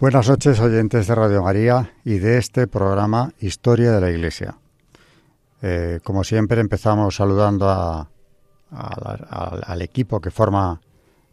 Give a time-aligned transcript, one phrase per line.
[0.00, 4.56] Buenas noches, oyentes de Radio María y de este programa Historia de la Iglesia.
[5.60, 8.08] Eh, como siempre, empezamos saludando
[8.70, 10.80] al equipo que forma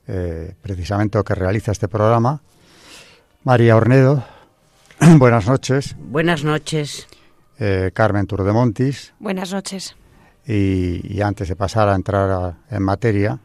[0.06, 2.42] eh, precisamente o que realiza este programa.
[3.46, 4.26] María Ornedo,
[5.18, 5.96] buenas noches.
[5.98, 7.08] Buenas noches.
[7.60, 9.14] Eh, Carmen Turdemontis.
[9.20, 9.96] Buenas noches.
[10.46, 13.40] Y, antes de pasar a entrar en materia,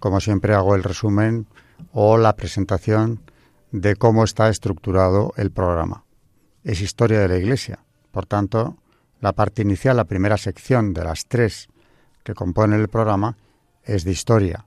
[0.00, 1.46] como siempre hago el resumen
[1.92, 3.20] o la presentación
[3.74, 6.04] de cómo está estructurado el programa.
[6.62, 7.80] Es historia de la Iglesia.
[8.12, 8.76] Por tanto,
[9.20, 11.68] la parte inicial, la primera sección de las tres
[12.22, 13.36] que componen el programa,
[13.82, 14.66] es de historia.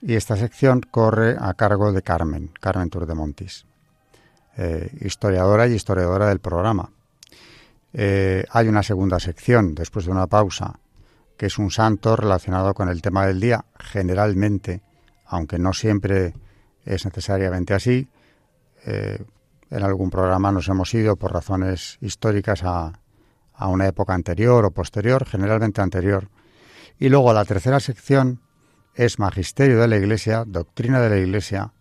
[0.00, 3.66] Y esta sección corre a cargo de Carmen, Carmen Turdemontis,
[4.56, 6.90] eh, historiadora y historiadora del programa.
[7.92, 10.80] Eh, hay una segunda sección, después de una pausa,
[11.36, 14.80] que es un santo relacionado con el tema del día, generalmente,
[15.26, 16.32] aunque no siempre
[16.86, 18.08] es necesariamente así,
[18.90, 19.22] eh,
[19.70, 22.98] en algún programa nos hemos ido por razones históricas a,
[23.60, 26.30] una época anterior o posterior, generalmente anterior.
[26.98, 28.40] Y luego la tercera sección
[28.94, 31.72] es Magisterio de la Iglesia, Doctrina de la Iglesia,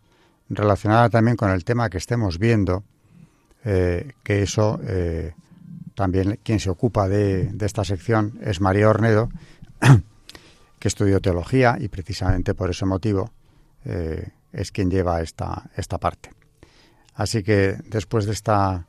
[0.49, 2.83] relacionada también con el tema que estemos viendo,
[3.63, 5.33] eh, que eso eh,
[5.95, 9.29] también quien se ocupa de, de, esta sección es María Ornedo,
[10.79, 13.31] que estudió teología y precisamente por ese motivo
[14.51, 16.31] es quien lleva esta, esta parte.
[17.17, 18.85] Así que después de esta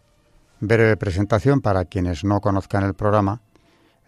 [0.60, 3.40] breve presentación, para quienes no conozcan el programa,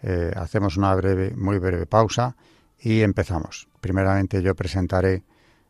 [0.03, 2.37] eh, hacemos una breve, muy breve pausa
[2.79, 3.67] y empezamos.
[3.81, 5.25] Primeramente yo presentaré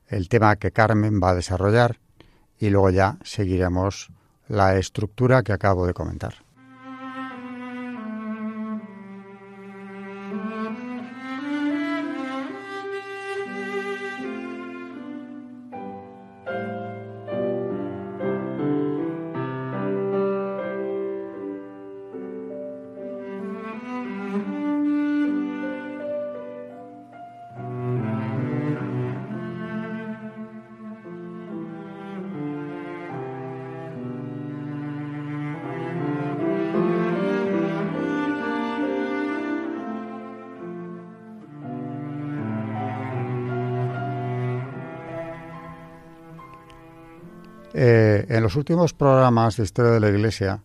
[0.08, 2.00] el tema que Carmen va a desarrollar
[2.58, 4.10] y luego ya seguiremos
[4.48, 6.34] la estructura que acabo de comentar.
[47.82, 50.62] Eh, en los últimos programas de Historia de la Iglesia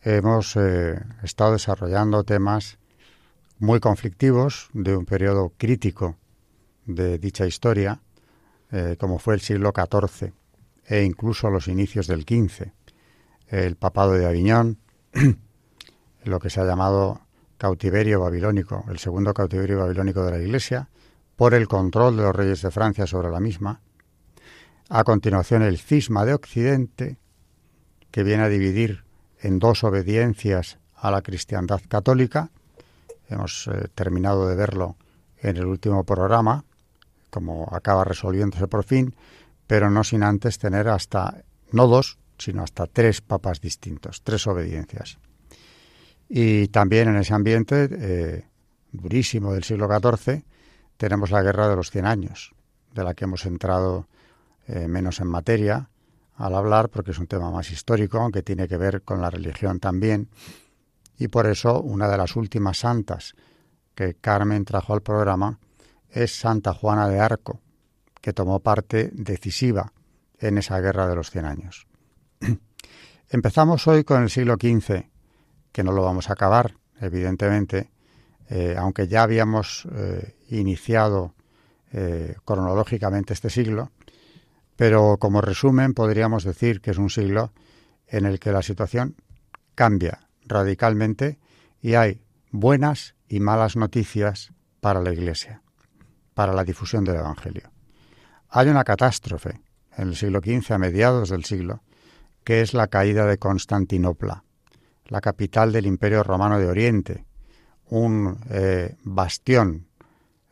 [0.00, 2.78] hemos eh, estado desarrollando temas
[3.58, 6.14] muy conflictivos de un periodo crítico
[6.84, 8.00] de dicha historia,
[8.70, 10.32] eh, como fue el siglo XIV
[10.86, 12.70] e incluso los inicios del XV,
[13.48, 14.78] el papado de Aviñón,
[16.22, 17.22] lo que se ha llamado
[17.58, 20.90] cautiverio babilónico, el segundo cautiverio babilónico de la Iglesia,
[21.34, 23.80] por el control de los reyes de Francia sobre la misma,
[24.88, 27.18] a continuación, el cisma de Occidente,
[28.10, 29.04] que viene a dividir
[29.40, 32.50] en dos obediencias a la cristiandad católica.
[33.28, 34.96] Hemos eh, terminado de verlo
[35.38, 36.64] en el último programa,
[37.30, 39.14] como acaba resolviéndose por fin,
[39.66, 41.42] pero no sin antes tener hasta,
[41.72, 45.18] no dos, sino hasta tres papas distintos, tres obediencias.
[46.28, 48.46] Y también en ese ambiente eh,
[48.92, 50.42] durísimo del siglo XIV
[50.96, 52.54] tenemos la Guerra de los Cien Años,
[52.94, 54.08] de la que hemos entrado
[54.68, 55.90] eh, menos en materia
[56.34, 59.78] al hablar, porque es un tema más histórico, aunque tiene que ver con la religión
[59.78, 60.28] también.
[61.18, 63.34] Y por eso una de las últimas santas
[63.94, 65.58] que Carmen trajo al programa
[66.10, 67.60] es Santa Juana de Arco,
[68.20, 69.92] que tomó parte decisiva
[70.38, 71.86] en esa guerra de los cien años.
[73.30, 75.04] Empezamos hoy con el siglo XV,
[75.72, 77.90] que no lo vamos a acabar, evidentemente,
[78.50, 81.34] eh, aunque ya habíamos eh, iniciado
[82.44, 83.90] cronológicamente este siglo,
[84.76, 87.52] pero como resumen podríamos decir que es un siglo
[88.06, 89.16] en el que la situación
[89.74, 91.38] cambia radicalmente
[91.80, 95.62] y hay buenas y malas noticias para la Iglesia,
[96.34, 97.70] para la difusión del Evangelio.
[98.48, 99.60] Hay una catástrofe
[99.96, 101.82] en el siglo XV, a mediados del siglo,
[102.44, 104.44] que es la caída de Constantinopla,
[105.06, 107.24] la capital del Imperio Romano de Oriente,
[107.88, 109.88] un eh, bastión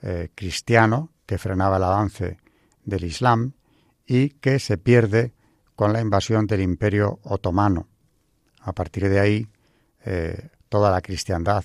[0.03, 2.39] eh, cristiano que frenaba el avance
[2.85, 3.53] del Islam
[4.07, 5.33] y que se pierde
[5.75, 7.89] con la invasión del Imperio Otomano.
[8.61, 9.49] A partir de ahí,
[10.05, 11.65] eh, toda la cristiandad,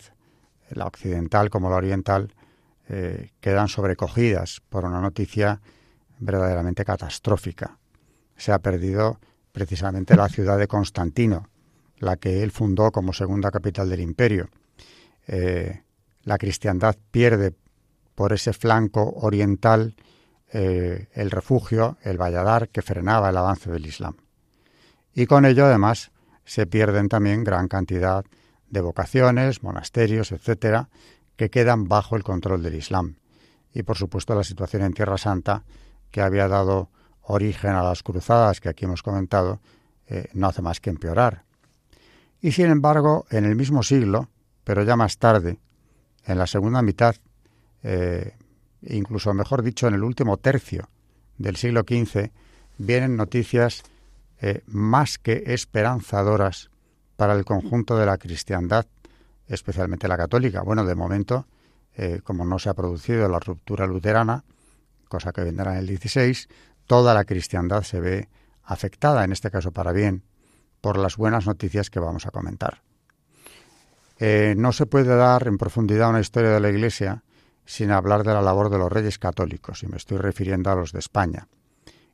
[0.71, 2.33] la occidental como la oriental,
[2.88, 5.62] eh, quedan sobrecogidas por una noticia
[6.19, 7.77] verdaderamente catastrófica.
[8.36, 9.19] Se ha perdido
[9.51, 11.50] precisamente la ciudad de Constantino,
[11.97, 14.50] la que él fundó como segunda capital del imperio.
[15.27, 15.83] Eh,
[16.24, 17.53] la cristiandad pierde
[18.15, 19.95] por ese flanco oriental
[20.51, 24.16] eh, el refugio, el valladar que frenaba el avance del Islam.
[25.13, 26.12] Y con ello, además,
[26.46, 28.25] se pierden también gran cantidad
[28.69, 30.90] de vocaciones, monasterios, etcétera,
[31.36, 33.16] que quedan bajo el control del Islam.
[33.74, 35.63] Y, por supuesto, la situación en Tierra Santa,
[36.12, 36.90] que había dado
[37.22, 39.62] origen a las cruzadas que aquí hemos comentado,
[40.07, 41.44] eh, no hace más que empeorar.
[42.42, 44.30] Y sin embargo, en el mismo siglo,
[44.63, 45.60] pero ya más tarde,
[46.25, 47.16] en la segunda mitad,
[47.84, 48.34] eh,
[48.81, 50.89] incluso mejor dicho, en el último tercio
[51.37, 52.31] del siglo XV,
[52.77, 53.83] vienen noticias
[54.41, 56.69] eh, más que esperanzadoras
[57.15, 58.85] para el conjunto de la cristiandad,
[59.47, 60.61] especialmente la católica.
[60.61, 61.45] Bueno, de momento,
[61.95, 64.43] eh, como no se ha producido la ruptura luterana,
[65.09, 66.47] cosa que vendrá en el 16,
[66.85, 68.29] toda la cristiandad se ve
[68.63, 70.23] afectada, en este caso para bien,
[70.81, 72.81] por las buenas noticias que vamos a comentar.
[74.19, 77.23] Eh, no se puede dar en profundidad una historia de la Iglesia
[77.69, 80.92] sin hablar de la labor de los reyes católicos, y me estoy refiriendo a los
[80.92, 81.48] de España,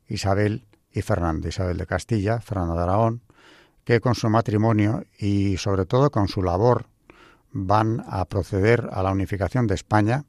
[0.06, 3.22] Isabel y Fernando, Isabel de Castilla, Fernando de Aragón,
[3.82, 6.88] que con su matrimonio y sobre todo con su labor
[7.52, 10.26] van a proceder a la unificación de España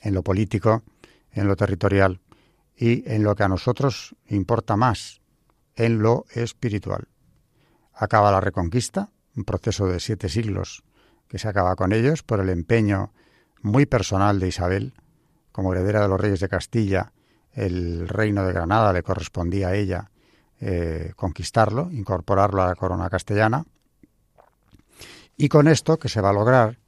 [0.00, 0.84] en lo político,
[1.32, 2.20] en lo territorial
[2.76, 5.22] y en lo que a nosotros importa más,
[5.74, 7.08] en lo espiritual.
[7.92, 10.84] Acaba la reconquista, un proceso de siete siglos
[11.26, 13.12] que se acaba con ellos por el empeño
[13.62, 14.94] muy personal de Isabel.
[15.52, 17.12] Como heredera de los reyes de Castilla,
[17.52, 20.10] el reino de Granada le correspondía a ella
[20.60, 23.64] eh, conquistarlo, incorporarlo a la corona castellana.
[25.36, 26.78] Y con esto que se va a lograr,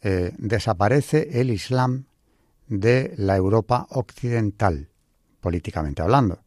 [0.00, 2.06] eh, desaparece el Islam
[2.66, 4.88] de la Europa occidental,
[5.40, 6.40] políticamente hablando.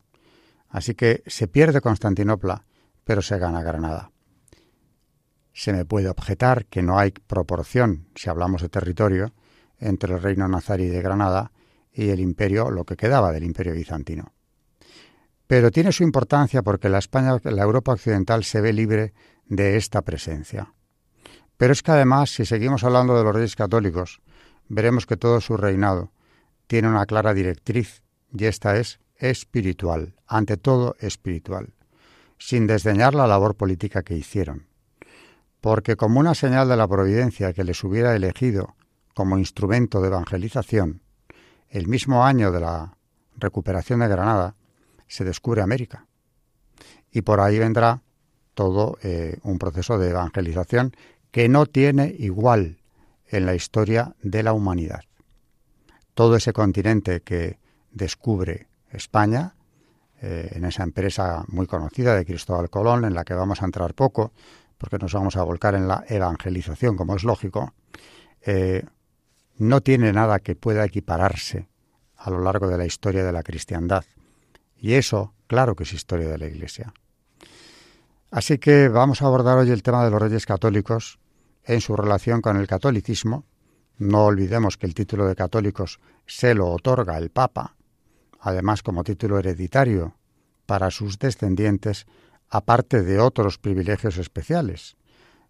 [0.69, 2.66] Así que se pierde Constantinopla,
[3.06, 4.12] pero se gana Granada.
[5.54, 9.31] Se me puede objetar que no hay proporción, si hablamos de territorio,
[9.80, 11.51] entre el reino nazarí de Granada
[11.92, 14.33] y el imperio, lo que quedaba del imperio bizantino.
[15.48, 19.13] Pero tiene su importancia porque la España, la Europa occidental se ve libre
[19.45, 20.74] de esta presencia.
[21.57, 24.22] Pero es que además, si seguimos hablando de los reyes católicos,
[24.68, 26.12] veremos que todo su reinado
[26.68, 28.01] tiene una clara directriz
[28.33, 31.74] y esta es espiritual, ante todo espiritual,
[32.38, 34.68] sin desdeñar la labor política que hicieron
[35.66, 38.75] porque como una señal de la providencia que les hubiera elegido
[39.15, 41.01] como instrumento de evangelización,
[41.69, 42.97] el mismo año de la
[43.38, 44.56] recuperación de Granada,
[45.07, 46.06] se descubre América.
[47.12, 48.01] Y por ahí vendrá
[48.53, 50.94] todo eh, un proceso de evangelización
[51.31, 52.77] que no tiene igual
[53.27, 55.03] en la historia de la humanidad.
[56.13, 57.57] Todo ese continente que
[57.91, 59.55] descubre España,
[60.22, 63.93] eh, en esa empresa muy conocida de Cristóbal Colón, en la que vamos a entrar
[63.93, 64.34] poco,
[64.77, 67.74] porque nos vamos a volcar en la evangelización, como es lógico,
[68.45, 68.86] eh,
[69.57, 71.69] no tiene nada que pueda equipararse
[72.15, 74.03] a lo largo de la historia de la cristiandad.
[74.77, 76.93] Y eso, claro que es historia de la Iglesia.
[78.31, 81.19] Así que vamos a abordar hoy el tema de los reyes católicos
[81.63, 83.45] en su relación con el catolicismo.
[83.97, 87.75] No olvidemos que el título de católicos se lo otorga el Papa,
[88.41, 90.15] además como título hereditario
[90.65, 92.05] para sus descendientes
[92.50, 94.97] aparte de otros privilegios especiales,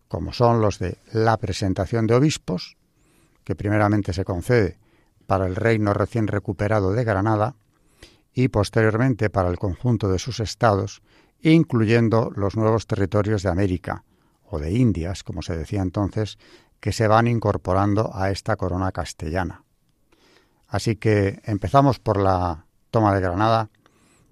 [0.08, 2.78] como son los de la presentación de obispos,
[3.46, 4.78] que primeramente se concede
[5.26, 7.56] para el reino recién recuperado de Granada
[8.34, 11.02] y posteriormente para el conjunto de sus estados,
[11.42, 14.04] incluyendo los nuevos territorios de América
[14.44, 16.38] o de Indias, como se decía entonces,
[16.80, 19.64] que se van incorporando a esta corona castellana.
[20.68, 23.70] Así que empezamos por la toma de Granada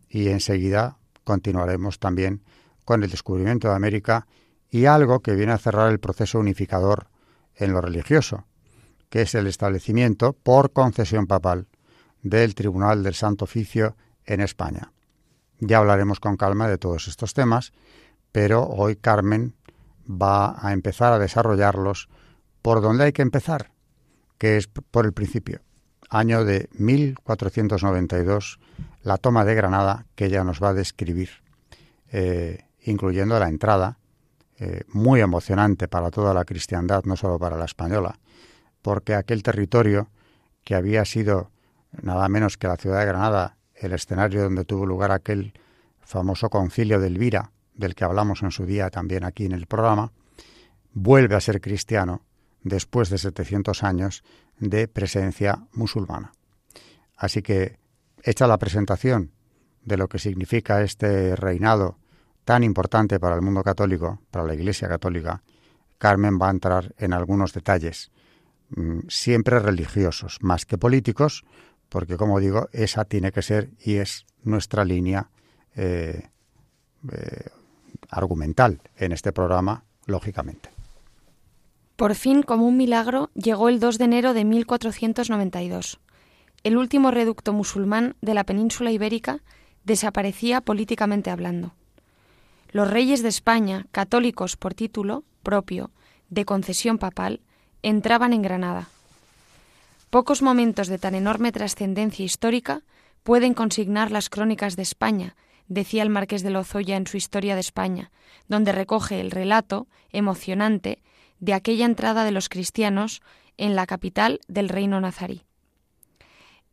[0.10, 2.44] y enseguida continuaremos también
[2.86, 4.28] con el descubrimiento de América
[4.70, 7.08] y algo que viene a cerrar el proceso unificador
[7.56, 8.46] en lo religioso,
[9.14, 11.68] que es el establecimiento, por concesión papal,
[12.24, 14.92] del Tribunal del Santo Oficio en España.
[15.60, 17.74] Ya hablaremos con calma de todos estos temas,
[18.32, 19.54] pero hoy Carmen
[20.10, 22.10] va a empezar a desarrollarlos
[22.64, 23.70] por donde hay que empezar,
[24.40, 25.62] que es por el principio,
[26.10, 28.60] año de 1492,
[29.04, 31.30] la toma de Granada, que ella nos va a describir.
[32.12, 34.00] Eh, incluyendo la entrada,
[34.58, 38.18] eh, muy emocionante para toda la cristiandad, no solo para la española,
[38.84, 40.10] porque aquel territorio
[40.64, 41.50] que había sido
[42.04, 45.54] nada menos que la ciudad de Granada el escenario donde tuvo lugar aquel
[46.02, 50.12] famoso concilio de Elvira, del que hablamos en su día también aquí en el programa,
[50.94, 52.22] vuelve a ser cristiano
[52.62, 54.24] después de 700 años
[54.60, 56.34] de presencia musulmana.
[57.18, 57.80] Así que,
[58.24, 59.32] hecha la presentación
[59.84, 61.98] de lo que significa este reinado
[62.46, 65.44] tan importante para el mundo católico, para la Iglesia católica,
[65.98, 68.12] Carmen va a entrar en algunos detalles,
[69.08, 71.44] siempre religiosos, más que políticos,
[71.90, 75.30] porque como digo, esa tiene que ser y es nuestra línea
[75.76, 76.30] eh,
[77.12, 77.50] eh,
[78.10, 80.70] argumental en este programa, lógicamente.
[81.96, 86.00] Por fin, como un milagro, llegó el 2 de enero de 1492.
[86.64, 89.42] El último reducto musulmán de la península ibérica
[89.84, 91.74] desaparecía políticamente hablando.
[92.72, 95.92] Los reyes de España, católicos por título propio,
[96.30, 97.42] de concesión papal,
[97.84, 98.90] entraban en Granada.
[100.10, 102.82] Pocos momentos de tan enorme trascendencia histórica
[103.24, 105.36] pueden consignar las crónicas de España,
[105.68, 108.12] decía el marqués de Lozoya en su Historia de España,
[108.48, 111.02] donde recoge el relato emocionante
[111.40, 113.22] de aquella entrada de los cristianos
[113.58, 115.44] en la capital del reino nazarí.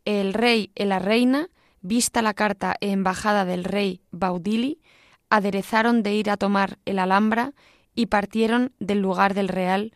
[0.04, 1.48] El rey y la reina,
[1.82, 4.80] vista la carta e embajada del rey Baudili,
[5.28, 7.52] aderezaron de ir a tomar el Alhambra
[7.94, 9.92] y partieron del lugar del Real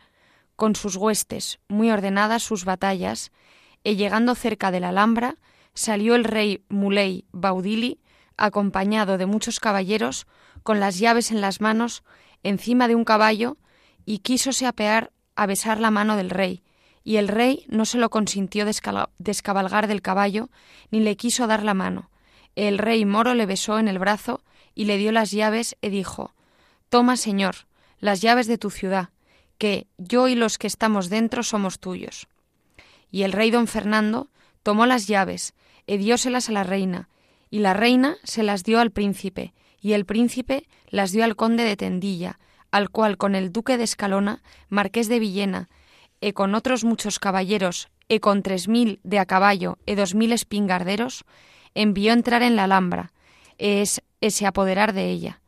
[0.55, 3.31] con sus huestes, muy ordenadas sus batallas,
[3.83, 5.37] y llegando cerca de la Alhambra,
[5.73, 7.99] salió el rey Muley Baudili,
[8.37, 10.27] acompañado de muchos caballeros,
[10.63, 12.03] con las llaves en las manos,
[12.43, 13.57] encima de un caballo,
[14.05, 16.63] y quísose apear a besar la mano del rey,
[17.03, 20.49] y el rey no se lo consintió descabalgar del caballo,
[20.89, 22.09] ni le quiso dar la mano.
[22.55, 24.43] El rey moro le besó en el brazo
[24.73, 26.33] y le dio las llaves y dijo,
[26.89, 27.67] Toma, Señor,
[27.99, 29.09] las llaves de tu ciudad,
[29.57, 32.27] que yo y los que estamos dentro somos tuyos.
[33.11, 34.29] Y el rey don Fernando
[34.63, 35.53] tomó las llaves
[35.87, 37.09] y dióselas a la reina,
[37.49, 41.63] y la reina se las dio al príncipe, y el príncipe las dio al conde
[41.63, 42.39] de Tendilla,
[42.71, 45.69] al cual con el duque de Escalona, marqués de Villena,
[46.19, 50.31] y con otros muchos caballeros, y con tres mil de a caballo y dos mil
[50.31, 51.23] espingarderos,
[51.73, 53.13] envió entrar en la Alhambra,
[53.57, 55.41] es, e se apoderar de ella.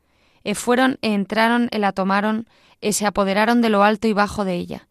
[0.44, 2.48] E fueron e entraron e la tomaron,
[2.82, 4.88] e se apoderaron de lo alto y bajo de ella.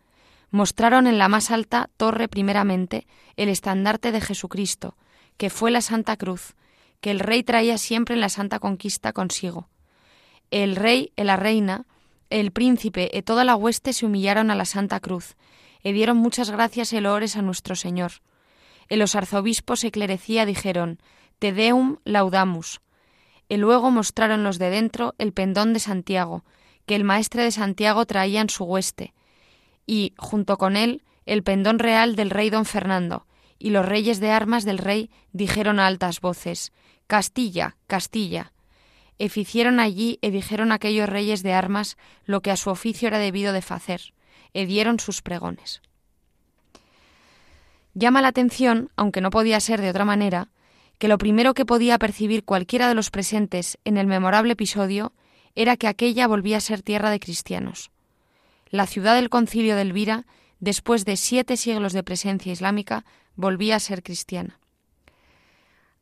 [0.50, 4.96] Mostraron en la más alta torre primeramente el estandarte de Jesucristo,
[5.36, 6.54] que fue la Santa Cruz,
[7.00, 9.68] que el rey traía siempre en la Santa Conquista consigo.
[10.50, 11.86] El rey y la reina,
[12.30, 15.36] el príncipe y toda la hueste se humillaron a la Santa Cruz,
[15.82, 18.12] y dieron muchas gracias y loores a nuestro Señor.
[18.88, 21.00] Y los arzobispos y clerecía dijeron,
[21.38, 22.80] Te deum laudamus,
[23.48, 26.44] y luego mostraron los de dentro el pendón de Santiago,
[26.86, 29.12] que el maestre de Santiago traía en su hueste,
[29.86, 33.26] y, junto con él, el pendón real del rey don Fernando,
[33.58, 36.72] y los reyes de armas del rey dijeron a altas voces,
[37.06, 38.52] Castilla, Castilla.
[39.18, 43.18] E ficieron allí e dijeron aquellos reyes de armas lo que a su oficio era
[43.18, 44.12] debido de facer,
[44.52, 45.80] e dieron sus pregones.
[47.94, 50.50] Llama la atención, aunque no podía ser de otra manera,
[50.98, 55.12] que lo primero que podía percibir cualquiera de los presentes en el memorable episodio
[55.56, 57.90] era que aquella volvía a ser tierra de cristianos.
[58.70, 60.26] La ciudad del concilio de Elvira,
[60.60, 64.58] después de siete siglos de presencia islámica, volvía a ser cristiana.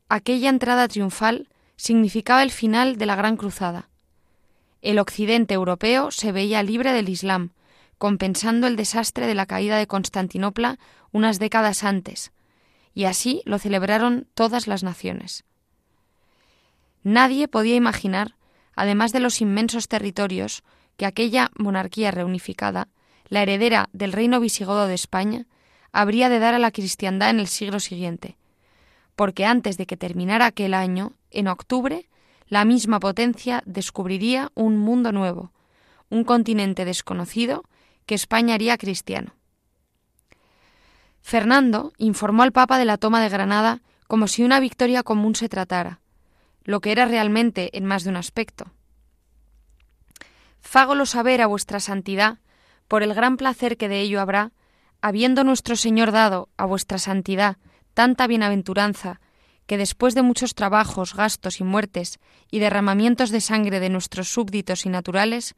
[0.09, 3.89] Aquella entrada triunfal significaba el final de la Gran Cruzada.
[4.81, 7.51] El occidente europeo se veía libre del Islam,
[7.97, 10.77] compensando el desastre de la caída de Constantinopla
[11.11, 12.31] unas décadas antes,
[12.93, 15.43] y así lo celebraron todas las naciones.
[17.03, 18.35] Nadie podía imaginar,
[18.75, 20.63] además de los inmensos territorios
[20.97, 22.87] que aquella monarquía reunificada,
[23.27, 25.45] la heredera del reino visigodo de España,
[25.91, 28.37] habría de dar a la cristiandad en el siglo siguiente,
[29.15, 32.07] porque antes de que terminara aquel año, en octubre,
[32.47, 35.51] la misma potencia descubriría un mundo nuevo,
[36.09, 37.63] un continente desconocido
[38.05, 39.33] que España haría cristiano.
[41.21, 45.49] Fernando informó al Papa de la toma de Granada como si una victoria común se
[45.49, 45.99] tratara,
[46.65, 48.71] lo que era realmente en más de un aspecto.
[50.59, 52.39] Fágolo saber a vuestra santidad,
[52.87, 54.51] por el gran placer que de ello habrá,
[55.01, 57.57] habiendo nuestro Señor dado a vuestra santidad
[57.93, 59.21] tanta bienaventuranza,
[59.67, 62.19] que después de muchos trabajos, gastos y muertes
[62.51, 65.55] y derramamientos de sangre de nuestros súbditos y naturales,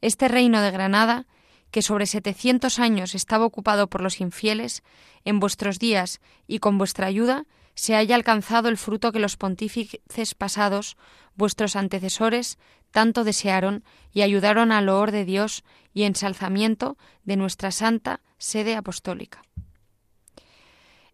[0.00, 1.26] este reino de Granada
[1.70, 4.82] que sobre setecientos años estaba ocupado por los infieles,
[5.24, 10.34] en vuestros días y con vuestra ayuda se haya alcanzado el fruto que los pontífices
[10.34, 10.96] pasados,
[11.34, 12.58] vuestros antecesores,
[12.90, 19.42] tanto desearon y ayudaron al loor de Dios y ensalzamiento de nuestra santa sede apostólica.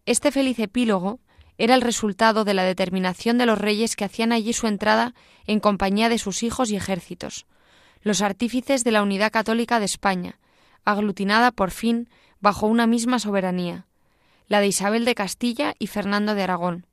[0.05, 1.19] Este feliz epílogo
[1.57, 5.13] era el resultado de la determinación de los reyes que hacían allí su entrada
[5.45, 7.45] en compañía de sus hijos y ejércitos,
[8.01, 10.39] los artífices de la unidad católica de España,
[10.85, 12.09] aglutinada por fin
[12.39, 13.87] bajo una misma soberanía,
[14.47, 16.85] la de Isabel de Castilla y Fernando de Aragón,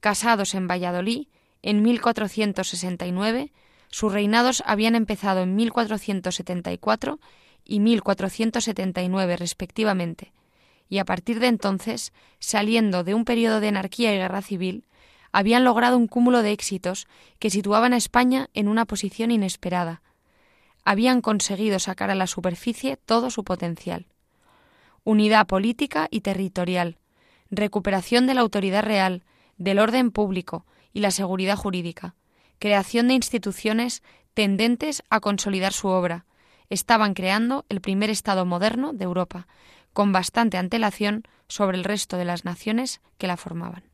[0.00, 1.28] casados en Valladolid
[1.62, 3.52] en 1469,
[3.90, 7.20] sus reinados habían empezado en 1474
[7.64, 10.32] y 1479 respectivamente,
[10.88, 14.84] y a partir de entonces, saliendo de un periodo de anarquía y guerra civil,
[15.32, 17.06] habían logrado un cúmulo de éxitos
[17.38, 20.02] que situaban a España en una posición inesperada.
[20.84, 24.06] Habían conseguido sacar a la superficie todo su potencial.
[25.04, 26.98] Unidad política y territorial,
[27.50, 29.24] recuperación de la autoridad real,
[29.56, 32.14] del orden público y la seguridad jurídica,
[32.58, 34.02] creación de instituciones
[34.34, 36.24] tendentes a consolidar su obra.
[36.70, 39.48] Estaban creando el primer Estado moderno de Europa,
[39.92, 43.84] con bastante antelación sobre el resto de las naciones que la formaban.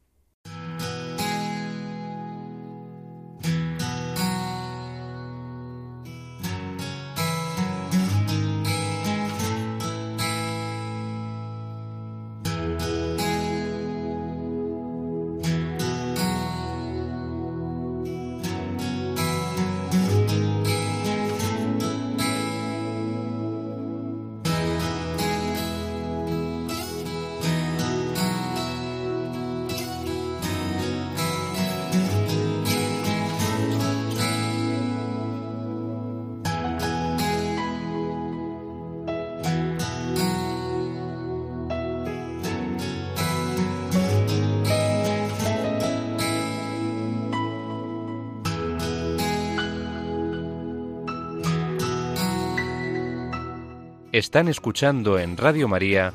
[54.15, 56.13] Están escuchando en Radio María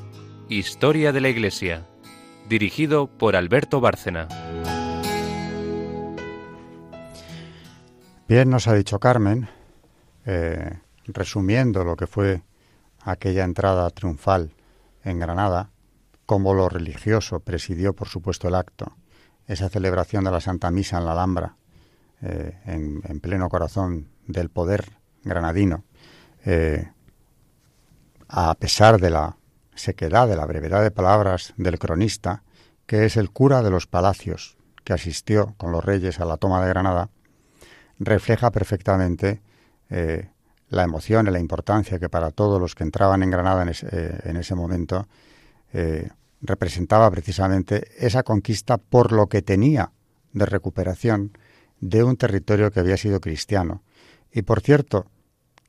[0.48, 1.86] Historia de la Iglesia,
[2.48, 4.30] dirigido por Alberto Bárcena.
[8.26, 9.50] Bien nos ha dicho Carmen,
[10.26, 12.42] eh, resumiendo lo que fue
[13.02, 14.54] aquella entrada triunfal
[15.04, 15.72] en Granada,
[16.26, 18.96] cómo lo religioso presidió, por supuesto, el acto,
[19.46, 21.58] esa celebración de la Santa Misa en la Alhambra,
[22.22, 24.86] eh, en, pleno corazón del poder
[25.22, 25.84] granadino,
[26.46, 26.94] eh,
[28.30, 29.38] a pesar de la
[29.76, 32.44] sequedad, de la brevedad de palabras del cronista,
[32.86, 36.62] que es el cura de los palacios que asistió con los reyes a la toma
[36.62, 37.10] de Granada,
[38.00, 39.42] refleja perfectamente
[39.90, 40.30] eh,
[40.70, 43.88] la emoción y la importancia que para todos los que entraban en Granada en ese,
[43.92, 45.08] eh, momento
[45.74, 46.10] eh,
[46.42, 49.92] representaba precisamente esa conquista por lo que tenía
[50.34, 51.38] de recuperación
[51.80, 53.82] de un territorio que había sido cristiano.
[54.32, 55.08] Y, por cierto,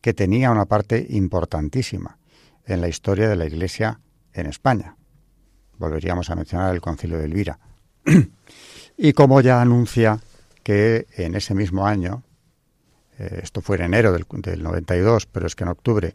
[0.01, 2.18] que tenía una parte importantísima,
[2.66, 4.01] en la historia de la Iglesia
[4.33, 4.96] en España.
[5.79, 7.59] Volveríamos a mencionar el concilio de Elvira.
[8.96, 10.20] y como ya anuncia
[10.62, 12.23] que en ese mismo año,
[13.18, 16.14] eh, esto fue en enero del, del 92, pero es que en octubre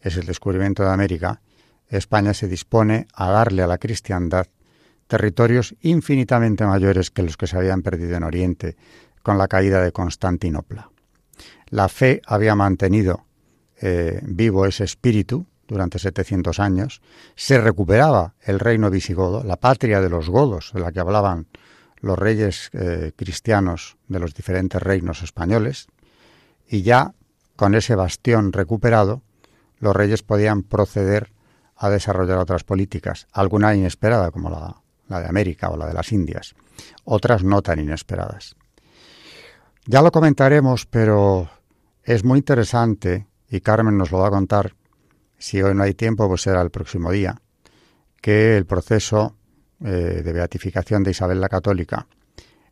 [0.00, 1.40] es el descubrimiento de América,
[1.88, 4.46] España se dispone a darle a la cristiandad
[5.06, 8.76] territorios infinitamente mayores que los que se habían perdido en Oriente
[9.22, 10.90] con la caída de Constantinopla.
[11.70, 13.24] La fe había mantenido
[13.80, 17.00] eh, vivo ese espíritu durante 700 años,
[17.36, 21.46] se recuperaba el reino visigodo, la patria de los godos, de la que hablaban
[22.00, 25.86] los reyes eh, cristianos de los diferentes reinos españoles,
[26.66, 27.14] y ya
[27.54, 29.22] con ese bastión recuperado,
[29.78, 31.32] los reyes podían proceder
[31.76, 36.12] a desarrollar otras políticas, alguna inesperada como la, la de América o la de las
[36.12, 36.54] Indias,
[37.04, 38.56] otras no tan inesperadas.
[39.86, 41.48] Ya lo comentaremos, pero
[42.02, 44.74] es muy interesante, y Carmen nos lo va a contar,
[45.38, 47.40] si hoy no hay tiempo, pues será el próximo día,
[48.20, 49.36] que el proceso
[49.84, 52.08] eh, de beatificación de Isabel la Católica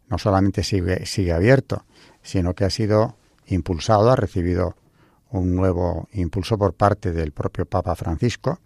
[0.09, 1.85] no solamente sigue, abierto,
[2.22, 4.76] sino que ha sido impulsado, ha recibido
[5.31, 8.61] un nuevo impulso por parte del propio Papa Francisco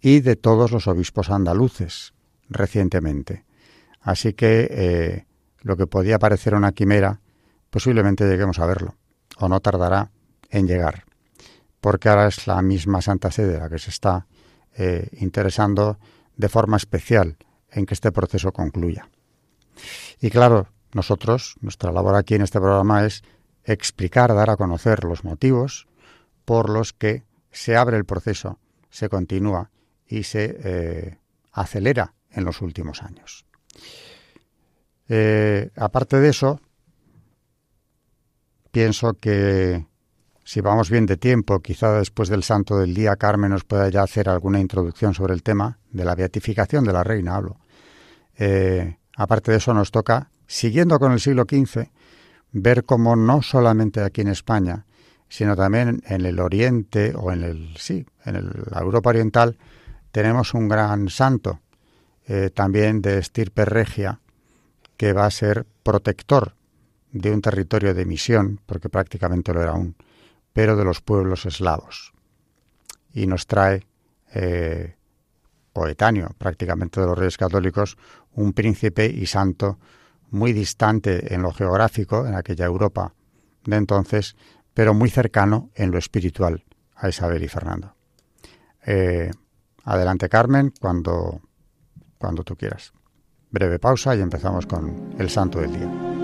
[0.00, 2.12] y de todos los obispos andaluces
[2.48, 3.44] recientemente.
[4.00, 5.26] Así que eh,
[5.60, 7.20] lo que podía parecer una quimera,
[7.70, 8.96] posiblemente lleguemos a verlo,
[9.38, 10.10] o no tardará
[10.50, 11.04] en llegar
[11.82, 14.28] porque ahora es la misma Santa Sede la que se está
[14.76, 15.98] eh, interesando
[16.36, 17.36] de forma especial
[17.72, 19.08] en que este proceso concluya.
[20.20, 23.24] Y claro, nosotros, nuestra labor aquí en este programa es
[23.64, 25.88] explicar, dar a conocer los motivos
[26.44, 29.72] por los que se abre el proceso, se continúa
[30.06, 31.18] y se eh,
[31.50, 33.44] acelera en los últimos años.
[35.08, 36.60] Eh, aparte de eso,
[38.70, 39.90] pienso que
[40.44, 44.02] si vamos bien de tiempo, quizá después del santo del día, Carmen nos pueda ya
[44.02, 47.58] hacer alguna introducción sobre el tema de la beatificación de la reina, hablo.
[48.36, 51.88] Eh, aparte de eso, nos toca, siguiendo con el siglo XV,
[52.52, 54.84] ver cómo no solamente aquí en España,
[55.28, 59.56] sino también en el Oriente o en el sí, en la Europa Oriental
[60.10, 61.60] tenemos un gran santo,
[62.26, 64.20] eh, también de estirpe regia,
[64.96, 66.54] que va a ser protector
[67.12, 69.96] de un territorio de misión, porque prácticamente lo era aún,
[70.52, 72.12] pero de los pueblos eslavos.
[73.12, 73.86] Y nos trae,
[74.34, 74.96] eh,
[75.72, 77.96] coetáneo prácticamente de los reyes católicos,
[78.34, 79.78] un príncipe y santo
[80.30, 83.14] muy distante en lo geográfico, en aquella Europa
[83.64, 84.36] de entonces,
[84.74, 86.64] pero muy cercano en lo espiritual
[86.96, 87.94] a Isabel y Fernando.
[88.84, 89.30] Eh,
[89.84, 91.40] adelante Carmen, cuando,
[92.18, 92.92] cuando tú quieras.
[93.50, 96.21] Breve pausa y empezamos con el santo del día.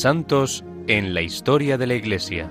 [0.00, 2.48] Santos en la historia de la Iglesia.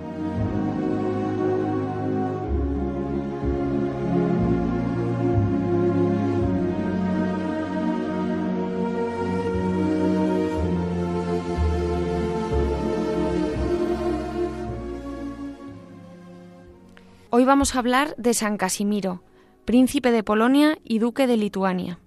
[17.32, 19.24] Hoy vamos a hablar de San Casimiro,
[19.66, 21.98] príncipe de Polonia y duque de Lituania.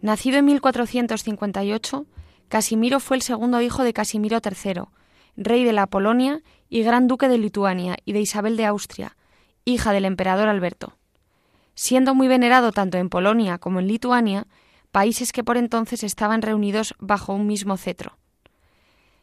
[0.00, 2.06] Nacido en 1458,
[2.48, 4.84] Casimiro fue el segundo hijo de Casimiro III,
[5.36, 9.16] rey de la Polonia y gran duque de Lituania y de Isabel de Austria,
[9.64, 10.96] hija del emperador Alberto.
[11.74, 14.46] Siendo muy venerado tanto en Polonia como en Lituania,
[14.90, 18.18] países que por entonces estaban reunidos bajo un mismo cetro.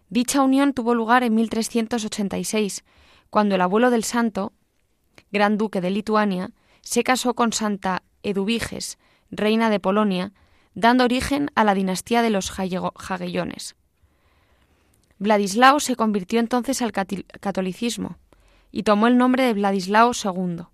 [0.09, 2.85] Dicha unión tuvo lugar en 1386,
[3.31, 4.53] cuando el abuelo del santo,
[5.31, 8.99] gran duque de Lituania, se casó con Santa Eduviges,
[9.31, 10.31] reina de Polonia,
[10.75, 13.75] dando origen a la dinastía de los Jagellones.
[15.17, 18.17] Vladislao se convirtió entonces al catolicismo
[18.71, 20.65] y tomó el nombre de Vladislao II.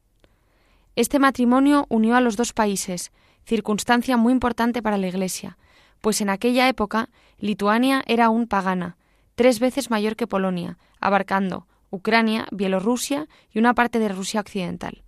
[0.96, 3.12] Este matrimonio unió a los dos países,
[3.46, 5.58] circunstancia muy importante para la Iglesia,
[6.02, 8.98] pues en aquella época Lituania era aún pagana,
[9.36, 15.04] tres veces mayor que Polonia, abarcando Ucrania, Bielorrusia y una parte de Rusia occidental.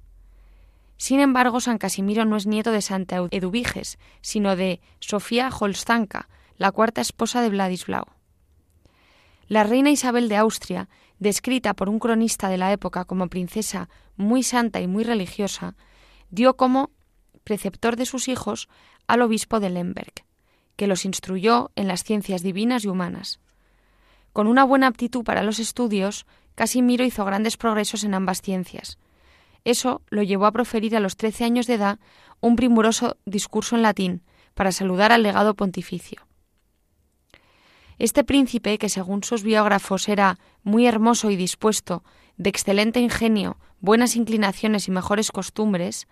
[1.03, 6.71] Sin embargo, San Casimiro no es nieto de Santa Eduviges, sino de Sofía Holstanka, la
[6.71, 8.07] cuarta esposa de Vladislao.
[9.49, 10.87] La reina Isabel de Austria,
[11.19, 15.75] descrita por un cronista de la época como princesa muy santa y muy religiosa,
[16.29, 16.89] dio como
[17.43, 18.69] preceptor de sus hijos
[19.05, 20.13] al obispo de Lemberg,
[20.77, 23.41] que los instruyó en las ciencias divinas y humanas.
[24.31, 28.97] Con una buena aptitud para los estudios, Casimiro hizo grandes progresos en ambas ciencias,
[29.65, 31.99] eso lo llevó a proferir a los trece años de edad
[32.41, 34.21] un primoroso discurso en latín
[34.53, 36.27] para saludar al legado pontificio.
[37.99, 42.03] Este príncipe, que según sus biógrafos era muy hermoso y dispuesto,
[42.37, 46.07] de excelente ingenio, buenas inclinaciones y mejores costumbres,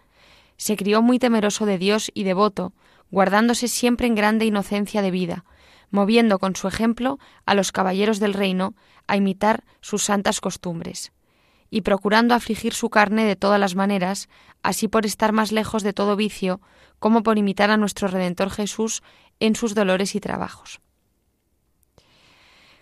[0.57, 2.73] se crió muy temeroso de Dios y devoto,
[3.09, 5.43] guardándose siempre en grande inocencia de vida,
[5.89, 8.75] moviendo con su ejemplo a los caballeros del reino
[9.07, 11.11] a imitar sus santas costumbres
[11.71, 14.29] y procurando afligir su carne de todas las maneras,
[14.61, 16.61] así por estar más lejos de todo vicio,
[16.99, 19.01] como por imitar a nuestro Redentor Jesús
[19.39, 20.81] en sus dolores y trabajos.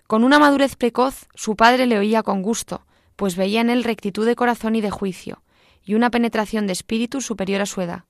[0.08, 4.26] Con una madurez precoz, su padre le oía con gusto, pues veía en él rectitud
[4.26, 5.44] de corazón y de juicio,
[5.86, 8.06] y una penetración de espíritu superior a su edad.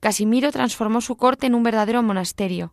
[0.00, 2.72] Casimiro transformó su corte en un verdadero monasterio.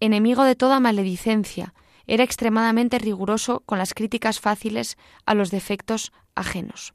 [0.00, 1.74] Enemigo de toda maledicencia,
[2.06, 6.94] era extremadamente riguroso con las críticas fáciles a los defectos ajenos.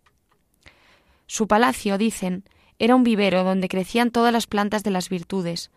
[1.27, 2.43] Su palacio, dicen,
[2.79, 5.71] era un vivero donde crecían todas las plantas de las virtudes,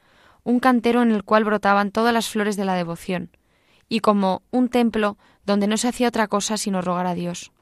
[0.45, 3.37] un cantero en el cual brotaban todas las flores de la devoción,
[3.89, 7.53] y como un templo donde no se hacía otra cosa sino rogar a Dios.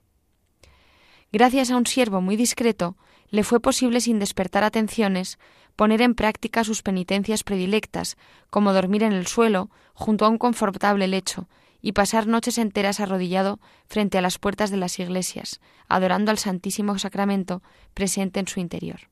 [1.32, 2.96] Gracias a un siervo muy discreto,
[3.28, 5.38] le fue posible sin despertar atenciones
[5.80, 8.18] poner en práctica sus penitencias predilectas,
[8.50, 11.48] como dormir en el suelo, junto a un confortable lecho,
[11.80, 16.98] y pasar noches enteras arrodillado frente a las puertas de las iglesias, adorando al Santísimo
[16.98, 17.62] Sacramento
[17.94, 19.08] presente en su interior.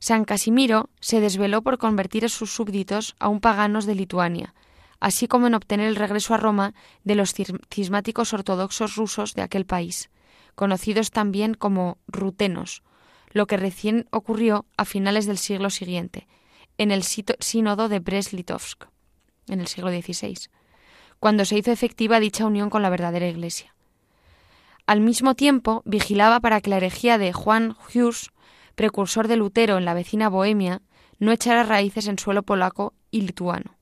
[0.00, 4.54] San Casimiro se desveló por convertir a sus súbditos a un paganos de Lituania,
[5.00, 7.32] así como en obtener el regreso a Roma de los
[7.70, 10.10] cismáticos ortodoxos rusos de aquel país,
[10.54, 12.82] conocidos también como rutenos,
[13.32, 16.26] lo que recién ocurrió a finales del siglo siguiente,
[16.76, 18.88] en el sínodo de Brest-Litovsk,
[19.48, 20.48] en el siglo XVI
[21.20, 23.74] cuando se hizo efectiva dicha unión con la verdadera Iglesia.
[24.86, 28.30] Al mismo tiempo, vigilaba para que la herejía de Juan Hus,
[28.74, 30.80] precursor de Lutero en la vecina Bohemia,
[31.18, 33.76] no echara raíces en suelo polaco y lituano.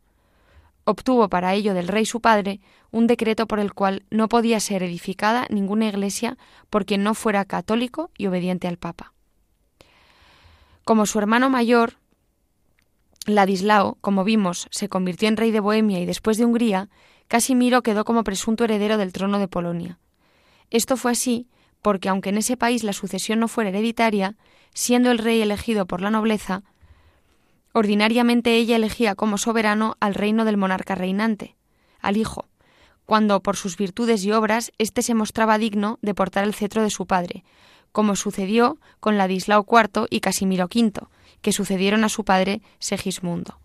[0.84, 4.82] Obtuvo para ello del rey su padre un decreto por el cual no podía ser
[4.82, 6.38] edificada ninguna iglesia
[6.70, 9.12] por quien no fuera católico y obediente al Papa.
[10.86, 11.94] Como su hermano mayor,
[13.26, 16.90] Ladislao, como vimos, se convirtió en rey de Bohemia y después de Hungría,
[17.26, 19.98] Casimiro quedó como presunto heredero del trono de Polonia.
[20.70, 21.48] Esto fue así
[21.82, 24.36] porque, aunque en ese país la sucesión no fuera hereditaria,
[24.74, 26.62] siendo el rey elegido por la nobleza,
[27.72, 31.56] ordinariamente ella elegía como soberano al reino del monarca reinante,
[31.98, 32.46] al hijo,
[33.06, 36.90] cuando por sus virtudes y obras éste se mostraba digno de portar el cetro de
[36.90, 37.42] su padre,
[37.96, 41.06] como sucedió con Ladislao IV y Casimiro V,
[41.40, 43.58] que sucedieron a su padre Segismundo.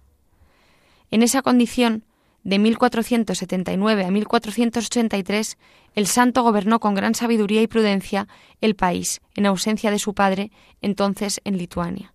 [1.10, 2.06] En esa condición,
[2.46, 5.58] de 1479 a 1483,
[5.96, 8.30] el santo gobernó con gran sabiduría y prudencia
[8.62, 10.50] el país, en ausencia de su padre,
[10.82, 12.14] entonces en Lituania.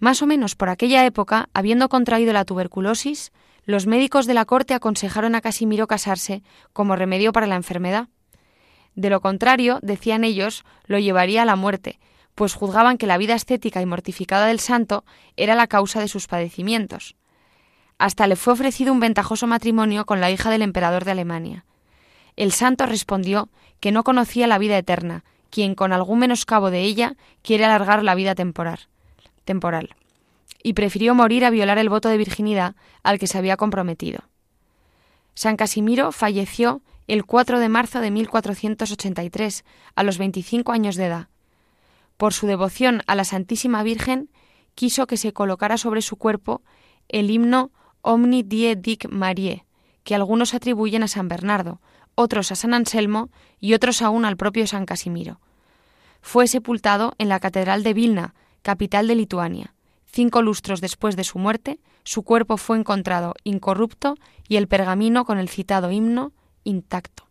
[0.00, 3.30] Más o menos por aquella época, habiendo contraído la tuberculosis,
[3.64, 6.42] los médicos de la corte aconsejaron a Casimiro casarse
[6.72, 8.08] como remedio para la enfermedad.
[8.94, 11.98] De lo contrario, decían ellos, lo llevaría a la muerte,
[12.34, 15.04] pues juzgaban que la vida estética y mortificada del santo
[15.36, 17.16] era la causa de sus padecimientos.
[17.98, 21.64] Hasta le fue ofrecido un ventajoso matrimonio con la hija del emperador de Alemania.
[22.36, 23.48] El santo respondió
[23.80, 28.14] que no conocía la vida eterna, quien con algún menoscabo de ella quiere alargar la
[28.14, 28.78] vida temporal,
[29.44, 29.96] temporal,
[30.62, 34.20] y prefirió morir a violar el voto de virginidad al que se había comprometido.
[35.34, 39.64] San Casimiro falleció el 4 de marzo de 1483,
[39.96, 41.28] a los 25 años de edad.
[42.18, 44.30] Por su devoción a la Santísima Virgen,
[44.74, 46.62] quiso que se colocara sobre su cuerpo
[47.08, 49.64] el himno Omni Die Dic Marie,
[50.04, 51.80] que algunos atribuyen a San Bernardo,
[52.14, 55.40] otros a San Anselmo y otros aún al propio San Casimiro.
[56.20, 59.74] Fue sepultado en la Catedral de Vilna, capital de Lituania.
[60.04, 64.16] Cinco lustros después de su muerte, su cuerpo fue encontrado incorrupto
[64.46, 66.32] y el pergamino con el citado himno
[66.68, 67.27] intacto.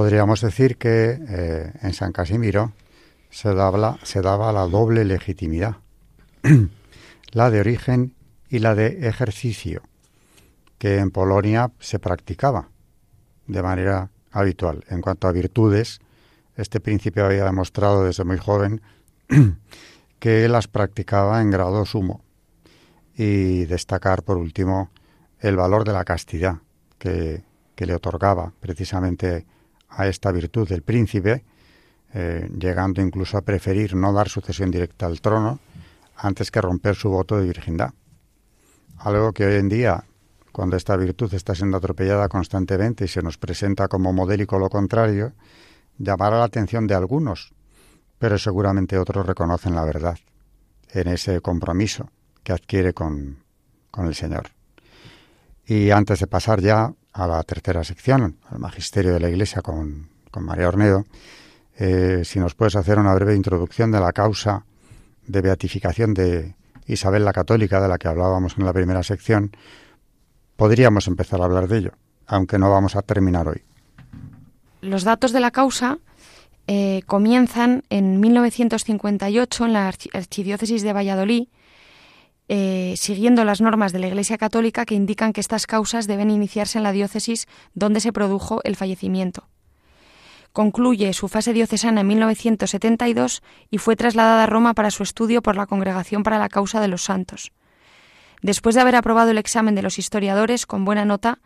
[0.00, 2.72] Podríamos decir que eh, en San Casimiro
[3.28, 5.76] se daba, se daba la doble legitimidad,
[7.32, 8.14] la de origen
[8.48, 9.82] y la de ejercicio,
[10.78, 12.70] que en Polonia se practicaba
[13.46, 14.86] de manera habitual.
[14.88, 16.00] En cuanto a virtudes,
[16.56, 18.80] este príncipe había demostrado desde muy joven
[20.18, 22.22] que las practicaba en grado sumo.
[23.18, 24.88] Y destacar, por último,
[25.40, 26.56] el valor de la castidad
[26.98, 27.42] que,
[27.74, 29.44] que le otorgaba precisamente
[29.90, 31.44] a esta virtud del príncipe,
[32.12, 35.60] eh, llegando incluso a preferir no dar sucesión directa al trono
[36.16, 37.92] antes que romper su voto de virginidad.
[38.98, 40.04] Algo que hoy en día,
[40.52, 45.32] cuando esta virtud está siendo atropellada constantemente y se nos presenta como modélico lo contrario,
[45.98, 47.52] llamará la atención de algunos,
[48.18, 50.18] pero seguramente otros reconocen la verdad
[50.92, 52.10] en ese compromiso
[52.42, 53.38] que adquiere con,
[53.90, 54.48] con el Señor.
[55.66, 60.08] Y antes de pasar ya a la tercera sección, al Magisterio de la Iglesia con,
[60.38, 61.04] María Ornedo,
[61.76, 64.64] eh, si nos puedes hacer una breve introducción de la causa
[65.26, 66.54] de beatificación de
[66.86, 69.52] Isabel la Católica, de la que hablábamos en la primera sección,
[70.56, 71.92] podríamos empezar a hablar de ello,
[72.26, 73.62] aunque no vamos a terminar hoy.
[74.80, 75.98] Los datos de la causa
[76.66, 81.48] eh, comienzan en 1958 en la Archidiócesis de Valladolid,
[82.52, 86.78] eh, siguiendo las normas de la Iglesia Católica que indican que estas causas deben iniciarse
[86.78, 89.46] en la diócesis donde se produjo el fallecimiento.
[90.52, 95.54] Concluye su fase diocesana en 1972 y fue trasladada a Roma para su estudio por
[95.54, 97.52] la Congregación para la Causa de los Santos.
[98.42, 101.38] Después de haber aprobado el examen de los historiadores con buena nota,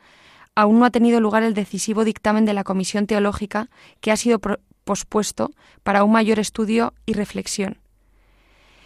[0.55, 3.69] aún no ha tenido lugar el decisivo dictamen de la Comisión Teológica
[4.01, 4.41] que ha sido
[4.85, 5.51] pospuesto
[5.83, 7.84] para un mayor estudio y reflexión.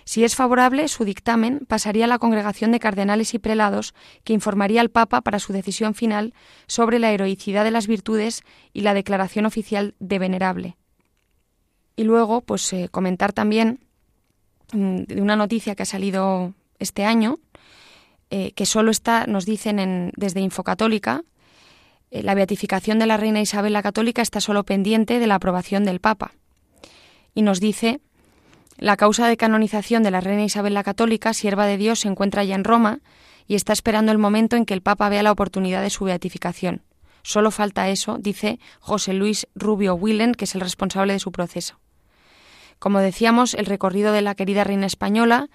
[0.09, 3.93] Si es favorable, su dictamen pasaría a la congregación de cardenales y prelados,
[4.25, 6.33] que informaría al Papa para su decisión final
[6.67, 8.43] sobre la heroicidad de las virtudes
[8.73, 10.79] y la declaración oficial de venerable.
[11.95, 13.81] Y luego, pues eh, comentar también
[14.73, 17.39] mm, de una noticia que ha salido este año,
[18.31, 21.23] eh, que solo está, nos dicen en, desde Infocatólica,
[22.11, 25.85] eh, la beatificación de la reina Isabel la Católica está solo pendiente de la aprobación
[25.85, 26.33] del Papa.
[27.35, 28.01] Y nos dice,
[28.79, 32.45] la causa de canonización de la reina Isabel la Católica, sierva de Dios, se encuentra
[32.45, 33.01] ya en Roma
[33.49, 36.83] y está esperando el momento en que el Papa vea la oportunidad de su beatificación.
[37.23, 41.81] Solo falta eso, dice José Luis Rubio Willen, que es el responsable de su proceso.
[42.79, 45.49] Como decíamos, el recorrido de la querida reina española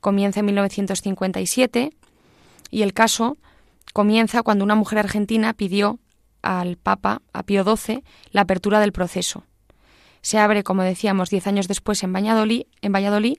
[0.00, 1.92] comienza en 1957
[2.70, 3.36] y el caso
[3.92, 5.98] comienza cuando una mujer argentina pidió
[6.40, 9.44] al Papa, a Pío XII, la apertura del proceso.
[10.22, 13.38] Se abre, como decíamos, diez años después en Valladolid,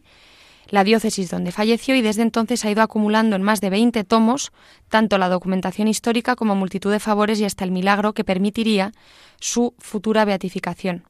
[0.71, 4.51] la diócesis donde falleció y desde entonces ha ido acumulando en más de 20 tomos
[4.89, 8.93] tanto la documentación histórica como multitud de favores y hasta el milagro que permitiría
[9.39, 11.03] su futura beatificación.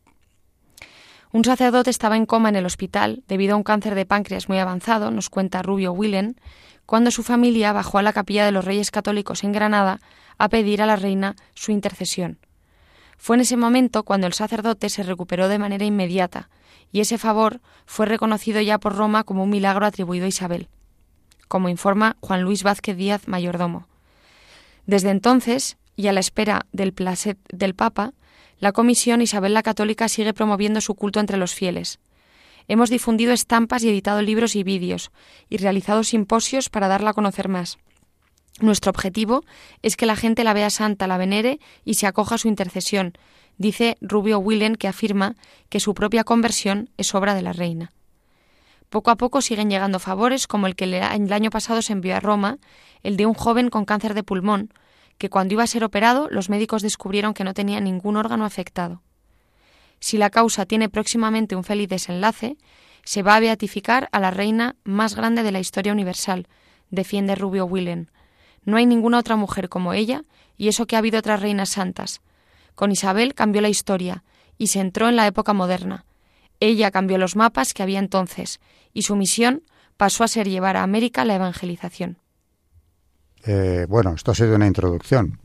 [1.32, 4.58] Un sacerdote estaba en coma en el hospital debido a un cáncer de páncreas muy
[4.58, 6.36] avanzado, nos cuenta Rubio Willen,
[6.86, 10.02] cuando su familia bajó a la capilla de los Reyes Católicos en Granada
[10.38, 12.40] a pedir a la reina su intercesión.
[13.22, 16.50] Fue en ese momento cuando el sacerdote se recuperó de manera inmediata,
[16.92, 20.70] y ese favor fue reconocido ya por Roma como un milagro atribuido a Isabel,
[21.48, 23.88] como informa Juan Luis Vázquez Díaz, mayordomo.
[24.88, 28.16] Desde entonces, y a la espera del placet del Papa,
[28.58, 32.00] la Comisión Isabel la Católica sigue promoviendo su culto entre los fieles.
[32.68, 35.12] Hemos difundido estampas y editado libros y vídeos,
[35.48, 37.78] y realizado simposios para darla a conocer más.
[38.60, 39.44] Nuestro objetivo
[39.82, 43.14] es que la gente la vea santa, la venere y se acoja a su intercesión,
[43.58, 45.36] dice Rubio Willen, que afirma
[45.70, 47.92] que su propia conversión es obra de la reina.
[48.90, 52.20] Poco a poco siguen llegando favores, como el que el año pasado se envió a
[52.20, 52.58] Roma,
[53.04, 54.74] el de un joven con cáncer de pulmón,
[55.18, 59.02] que cuando iba a ser operado los médicos descubrieron que no tenía ningún órgano afectado.
[60.00, 62.58] Si la causa tiene próximamente un feliz desenlace,
[63.06, 66.48] se va a beatificar a la reina más grande de la historia universal,
[66.90, 68.10] defiende Rubio Willen.
[68.64, 70.24] No hay ninguna otra mujer como ella,
[70.58, 72.22] y eso que ha habido otras reinas santas.
[72.76, 74.24] Con Isabel cambió la historia,
[74.58, 76.06] y se entró en la época moderna.
[76.60, 78.60] Ella cambió los mapas que había entonces,
[78.94, 79.64] y su misión
[79.98, 82.18] pasó a ser llevar a América la evangelización.
[83.46, 85.40] Eh, bueno, esto ha sido una introducción.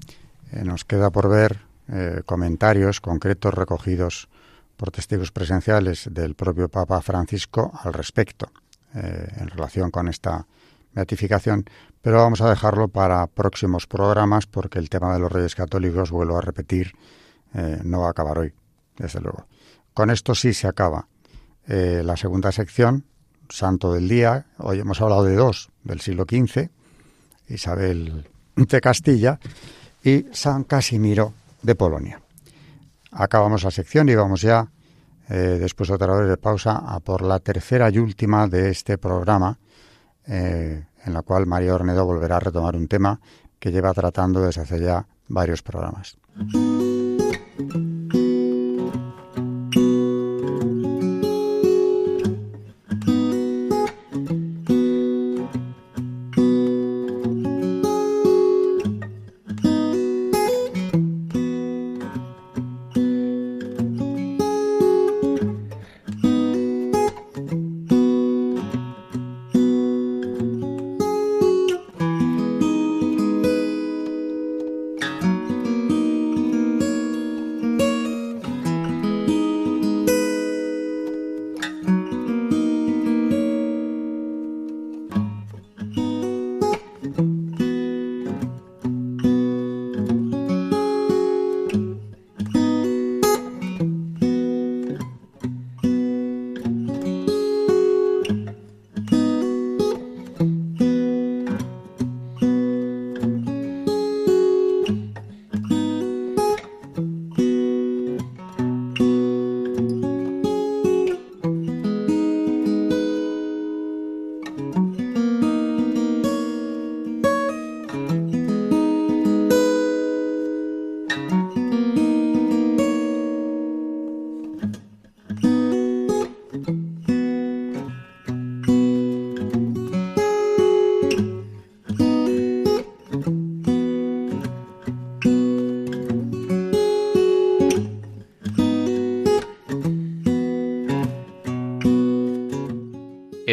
[0.53, 4.29] Eh, nos queda por ver eh, comentarios concretos recogidos
[4.77, 8.51] por testigos presenciales del propio Papa Francisco al respecto,
[8.93, 10.47] en relación con esta
[10.97, 11.67] beatificación,
[12.03, 16.39] pero vamos a dejarlo para próximos programas porque el tema de los reyes católicos, vuelvo
[16.39, 16.95] a repetir,
[17.85, 18.53] no va a acabar hoy,
[18.99, 19.47] desde luego.
[19.95, 21.07] Con esto sí se acaba
[21.67, 23.05] la segunda sección,
[23.49, 24.47] Santo del Día.
[24.59, 26.71] Hoy hemos hablado de dos del siglo XV,
[27.49, 29.39] Isabel de Castilla
[30.03, 32.21] y San Casimiro de Polonia.
[33.13, 34.69] Acabamos la sección y vamos ya,
[35.29, 38.99] eh, después de otra vez de pausa, a por la tercera y última de este
[38.99, 39.59] programa,
[40.27, 43.21] eh, en la cual María Ornedo volverá a retomar un tema
[43.59, 46.19] que lleva tratando desde hace ya varios programas.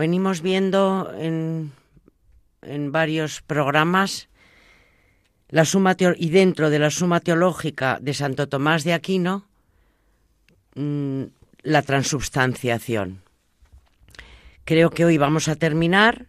[0.00, 1.72] Venimos viendo en,
[2.62, 4.30] en varios programas
[5.50, 9.44] la suma y dentro de la suma teológica de Santo Tomás de Aquino
[10.74, 11.24] mm,
[11.64, 13.20] la transubstanciación.
[14.64, 16.28] Creo que hoy vamos a terminar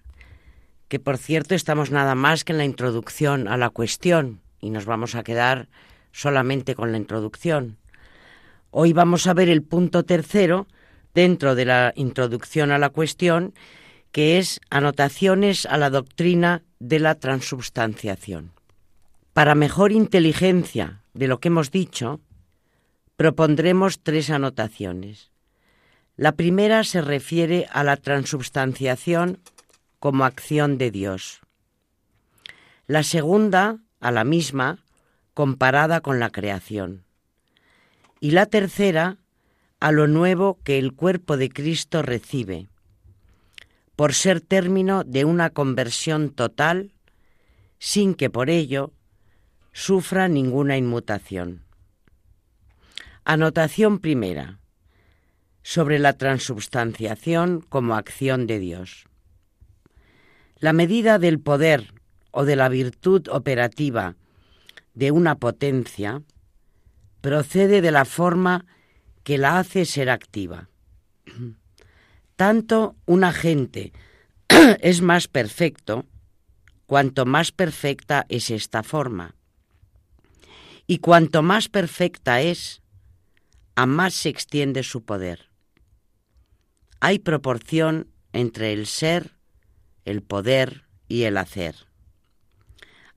[0.90, 4.84] que por cierto estamos nada más que en la introducción a la cuestión y nos
[4.84, 5.70] vamos a quedar
[6.12, 7.78] solamente con la introducción.
[8.70, 10.68] Hoy vamos a ver el punto tercero
[11.14, 13.54] dentro de la introducción a la cuestión,
[14.12, 18.52] que es anotaciones a la doctrina de la transubstanciación.
[19.34, 22.20] Para mejor inteligencia de lo que hemos dicho,
[23.16, 25.32] propondremos tres anotaciones.
[26.18, 29.40] La primera se refiere a la transubstanciación
[30.00, 31.42] como acción de Dios.
[32.88, 34.80] La segunda, a la misma,
[35.34, 37.06] comparada con la creación.
[38.20, 39.18] Y la tercera,
[39.82, 42.70] a lo nuevo que el cuerpo de Cristo recibe,
[43.96, 46.94] por ser término de una conversión total,
[47.80, 48.94] sin que por ello
[49.74, 51.66] sufra ninguna inmutación.
[53.26, 54.60] Anotación primera
[55.64, 59.06] sobre la transubstanciación como acción de Dios.
[60.58, 61.92] La medida del poder
[62.30, 64.16] o de la virtud operativa
[64.94, 66.22] de una potencia
[67.22, 68.66] procede de la forma
[69.24, 70.70] que la hace ser activa.
[72.36, 73.94] Tanto un agente
[74.82, 76.06] es más perfecto
[76.86, 79.36] cuanto más perfecta es esta forma.
[80.88, 82.82] Y cuanto más perfecta es,
[83.76, 85.50] a más se extiende su poder.
[87.00, 89.36] Hay proporción entre el ser
[90.06, 91.76] el poder y el hacer.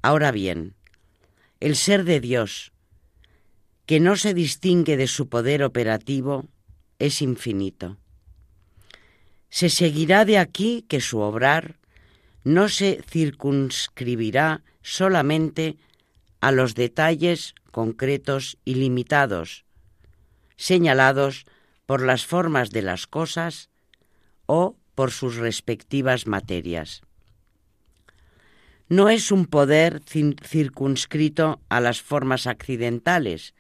[0.03, 0.75] Ahora bien,
[1.61, 2.73] el ser de Dios,
[3.87, 6.47] que no se distingue de su poder operativo,
[6.99, 7.99] es infinito.
[9.51, 11.79] Se seguirá de aquí que su obrar
[12.45, 15.77] no se circunscribirá solamente
[16.41, 19.65] a los detalles concretos y limitados,
[20.57, 21.47] señalados
[21.87, 23.71] por las formas de las cosas
[24.47, 27.03] o por sus respectivas materias.
[28.89, 33.55] No es un poder circunscrito a las formas accidentales,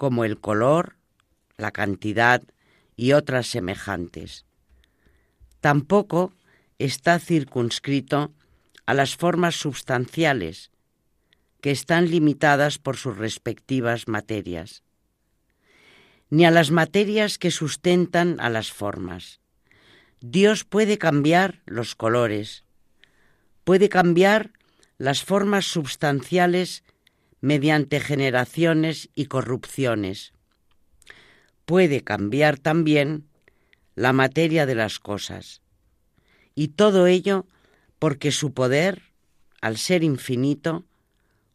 [0.00, 0.96] como el color,
[1.58, 2.42] la cantidad
[2.96, 4.46] y otras semejantes.
[5.60, 6.32] Tampoco
[6.78, 8.32] está circunscrito
[8.86, 10.70] a las formas substanciales,
[11.60, 14.84] que están limitadas por sus respectivas materias,
[16.30, 19.42] ni a las materias que sustentan a las formas.
[20.22, 22.64] Dios puede cambiar los colores,
[23.64, 24.52] puede cambiar
[24.96, 26.84] las formas substanciales
[27.40, 30.32] mediante generaciones y corrupciones.
[31.64, 33.28] Puede cambiar también
[33.94, 35.62] la materia de las cosas.
[36.54, 37.46] Y todo ello
[37.98, 39.02] porque su poder,
[39.60, 40.84] al ser infinito,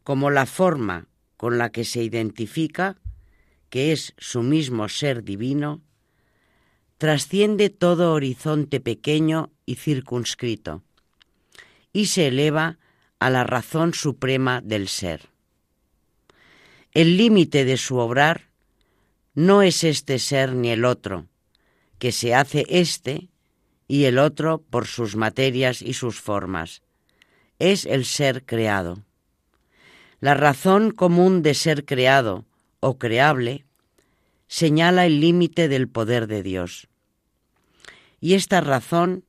[0.02, 2.96] como la forma con la que se identifica,
[3.68, 5.82] que es su mismo ser divino,
[6.98, 10.82] trasciende todo horizonte pequeño y circunscrito
[11.92, 12.78] y se eleva
[13.18, 15.35] a la razón suprema del ser.
[16.96, 18.48] El límite de su obrar
[19.34, 21.26] no es este ser ni el otro,
[21.98, 23.28] que se hace este
[23.86, 26.80] y el otro por sus materias y sus formas.
[27.58, 29.04] Es el ser creado.
[30.20, 32.46] La razón común de ser creado
[32.80, 33.66] o creable
[34.48, 36.88] señala el límite del poder de Dios.
[38.20, 39.26] Y esta razón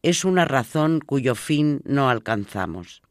[0.00, 3.02] es una razón cuyo fin no alcanzamos.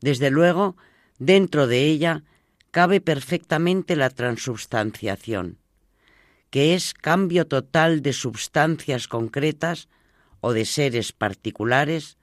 [0.00, 0.78] Desde luego,
[1.18, 2.24] dentro de ella
[2.72, 5.58] cabe perfectamente la transubstanciación,
[6.50, 9.88] que es cambio total de substancias concretas
[10.40, 12.16] o de seres particulares,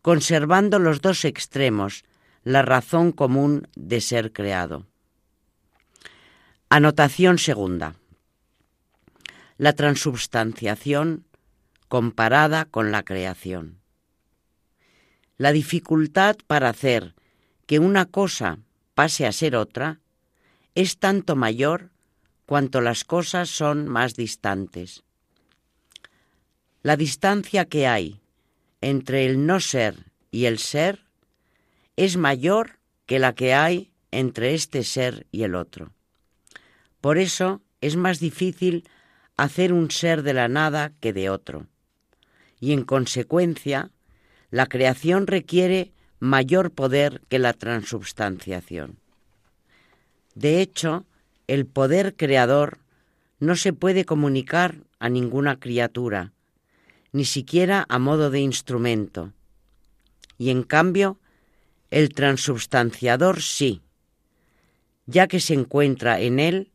[0.00, 2.04] conservando los dos extremos,
[2.44, 4.86] la razón común de ser creado.
[6.68, 7.96] Anotación segunda.
[9.58, 11.26] La transubstanciación
[11.88, 13.80] comparada con la creación.
[15.36, 17.14] La dificultad para hacer
[17.66, 18.58] que una cosa
[18.94, 20.00] pase a ser otra
[20.74, 21.90] es tanto mayor
[22.46, 25.04] cuanto las cosas son más distantes.
[26.82, 28.20] La distancia que hay
[28.80, 31.06] entre el no ser y el ser
[31.96, 35.92] es mayor que la que hay entre este ser y el otro.
[37.00, 38.88] Por eso es más difícil
[39.36, 41.66] hacer un ser de la nada que de otro.
[42.60, 43.90] Y en consecuencia,
[44.50, 45.93] la creación requiere
[46.24, 48.98] mayor poder que la transubstanciación.
[50.34, 51.04] De hecho,
[51.46, 52.78] el poder creador
[53.40, 56.32] no se puede comunicar a ninguna criatura,
[57.12, 59.34] ni siquiera a modo de instrumento.
[60.38, 61.18] Y en cambio,
[61.90, 63.82] el transubstanciador sí,
[65.04, 66.70] ya que se encuentra en él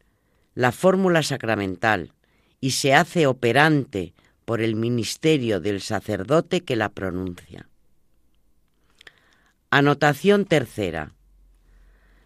[0.54, 2.14] la fórmula sacramental
[2.62, 4.14] y se hace operante
[4.46, 7.68] por el ministerio del sacerdote que la pronuncia.
[9.72, 11.14] Anotación tercera.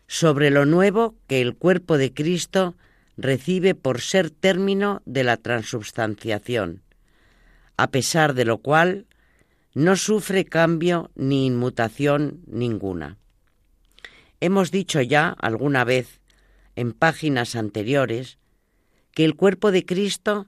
[0.07, 2.75] Sobre lo nuevo que el cuerpo de Cristo
[3.17, 6.83] recibe por ser término de la transubstanciación,
[7.75, 9.07] a pesar de lo cual
[9.73, 13.17] no sufre cambio ni inmutación ninguna.
[14.39, 16.21] Hemos dicho ya alguna vez
[16.77, 18.37] en páginas anteriores
[19.11, 20.47] que el cuerpo de Cristo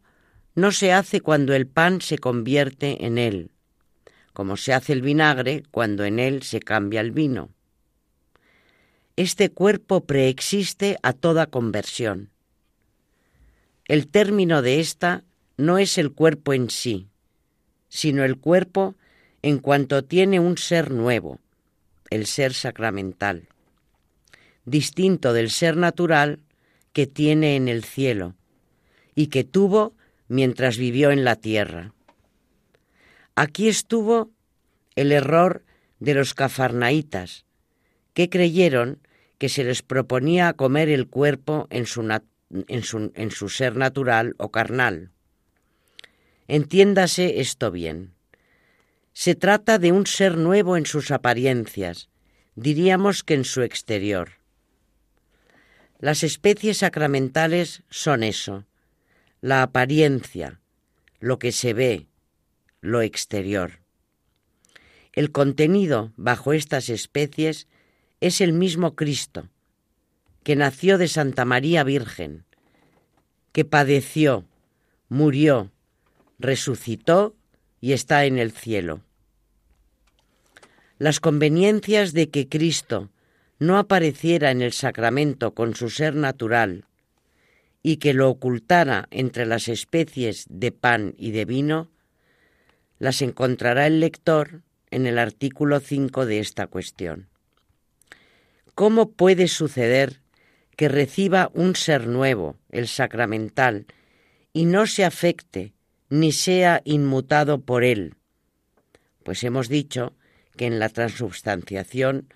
[0.53, 3.51] no se hace cuando el pan se convierte en él,
[4.35, 7.49] como se hace el vinagre cuando en él se cambia el vino.
[9.15, 12.29] Este cuerpo preexiste a toda conversión.
[13.85, 15.23] El término de esta
[15.55, 17.07] no es el cuerpo en sí,
[17.87, 18.95] sino el cuerpo
[19.41, 21.39] en cuanto tiene un ser nuevo,
[22.09, 23.47] el ser sacramental,
[24.65, 26.39] distinto del ser natural
[26.91, 28.35] que tiene en el cielo
[29.15, 29.93] y que tuvo
[30.27, 31.94] mientras vivió en la tierra.
[33.35, 34.31] Aquí estuvo
[34.95, 35.65] el error
[35.99, 37.45] de los cafarnaitas,
[38.13, 38.99] que creyeron
[39.37, 42.01] que se les proponía comer el cuerpo en su,
[42.67, 45.11] en su, en su ser natural o carnal.
[46.47, 48.13] Entiéndase esto bien.
[49.11, 52.09] Se trata de un ser nuevo en sus apariencias,
[52.55, 54.31] diríamos que en su exterior.
[55.99, 58.65] Las especies sacramentales son eso,
[59.41, 60.61] la apariencia,
[61.19, 62.07] lo que se ve,
[62.85, 63.79] lo exterior.
[65.13, 67.67] El contenido bajo estas especies
[68.21, 69.49] es el mismo Cristo,
[70.43, 72.45] que nació de Santa María Virgen,
[73.51, 74.45] que padeció,
[75.09, 75.71] murió,
[76.37, 77.35] resucitó
[77.81, 79.01] y está en el cielo.
[80.97, 83.09] Las conveniencias de que Cristo
[83.59, 86.85] no apareciera en el sacramento con su ser natural
[87.81, 91.91] y que lo ocultara entre las especies de pan y de vino,
[92.99, 97.27] las encontrará el lector en el artículo 5 de esta cuestión.
[98.75, 100.21] ¿Cómo puede suceder
[100.75, 103.85] que reciba un ser nuevo, el sacramental,
[104.53, 105.73] y no se afecte
[106.09, 108.15] ni sea inmutado por él?
[109.23, 110.15] Pues hemos dicho
[110.55, 112.29] que en la transubstanciación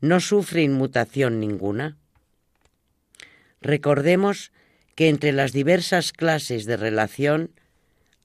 [0.00, 1.96] no sufre inmutación ninguna.
[3.60, 4.52] Recordemos
[4.94, 7.50] que entre las diversas clases de relación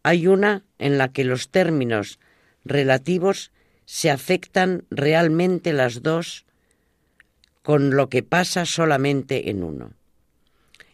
[0.03, 2.19] hay una en la que los términos
[2.63, 3.51] relativos
[3.85, 6.45] se afectan realmente las dos
[7.61, 9.93] con lo que pasa solamente en uno.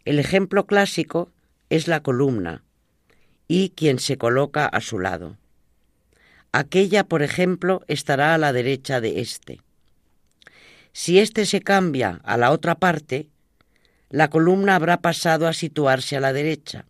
[0.05, 1.31] El ejemplo clásico
[1.69, 2.63] es la columna
[3.47, 5.37] y quien se coloca a su lado.
[6.51, 9.61] Aquella, por ejemplo, estará a la derecha de éste.
[10.91, 13.29] Si éste se cambia a la otra parte,
[14.09, 16.85] la columna habrá pasado a situarse a la derecha.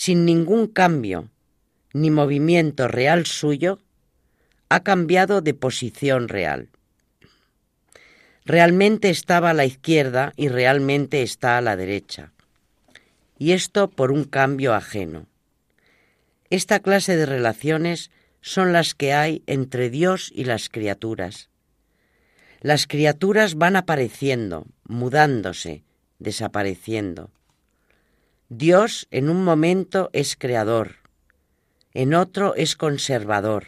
[0.00, 1.28] Sin ningún cambio
[1.92, 3.80] ni movimiento real suyo,
[4.68, 6.68] ha cambiado de posición real.
[8.44, 12.30] Realmente estaba a la izquierda y realmente está a la derecha.
[13.40, 15.26] Y esto por un cambio ajeno.
[16.48, 21.48] Esta clase de relaciones son las que hay entre Dios y las criaturas.
[22.60, 25.82] Las criaturas van apareciendo, mudándose,
[26.20, 27.32] desapareciendo.
[28.50, 30.96] Dios en un momento es creador,
[31.92, 33.66] en otro es conservador.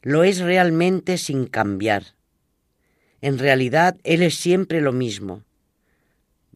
[0.00, 2.14] Lo es realmente sin cambiar.
[3.20, 5.42] En realidad Él es siempre lo mismo.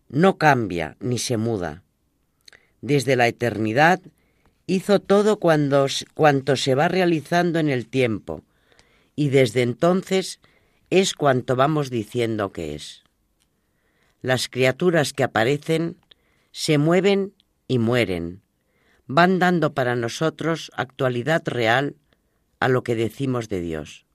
[0.09, 1.83] No cambia ni se muda.
[2.81, 4.01] Desde la eternidad
[4.67, 8.45] hizo todo cuanto se va realizando en el tiempo
[9.15, 10.41] y desde entonces
[10.89, 13.05] es cuanto vamos diciendo que es.
[14.23, 15.99] Las criaturas que aparecen
[16.59, 17.35] se mueven
[17.69, 18.43] y mueren,
[19.07, 21.95] van dando para nosotros actualidad real
[22.59, 24.07] a lo que decimos de Dios.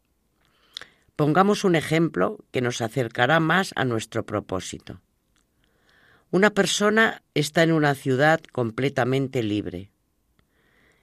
[1.15, 4.99] Pongamos un ejemplo que nos acercará más a nuestro propósito.
[6.31, 9.89] Una persona está en una ciudad completamente libre.